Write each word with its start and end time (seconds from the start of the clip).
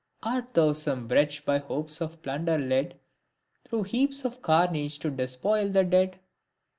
Art 0.23 0.55
thou 0.55 0.73
some 0.73 1.07
wretch 1.09 1.45
by 1.45 1.59
hopes 1.59 2.01
of 2.01 2.23
plunder 2.23 2.57
led, 2.57 2.97
Through 3.65 3.83
heaps 3.83 4.25
of 4.25 4.41
carnage 4.41 4.97
to 4.97 5.11
despoil 5.11 5.69
the 5.69 5.83
dead. 5.83 6.19